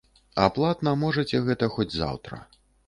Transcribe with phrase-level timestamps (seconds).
[0.45, 2.45] А платна можаце гэта хоць заўтра.